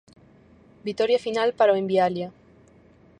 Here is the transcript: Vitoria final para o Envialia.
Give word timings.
Vitoria 0.87 1.19
final 1.25 1.49
para 1.53 1.73
o 1.73 1.79
Envialia. 1.81 2.29